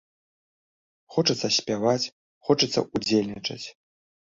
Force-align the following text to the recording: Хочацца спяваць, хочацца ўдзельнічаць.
Хочацца 1.17 1.47
спяваць, 1.59 2.11
хочацца 2.49 2.79
ўдзельнічаць. 2.93 3.63